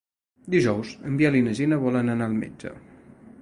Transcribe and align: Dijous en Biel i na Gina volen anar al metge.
Dijous 0.53 0.93
en 1.09 1.19
Biel 1.19 1.37
i 1.41 1.43
na 1.49 1.53
Gina 1.61 1.79
volen 1.85 2.11
anar 2.15 2.29
al 2.31 2.35
metge. 2.41 2.73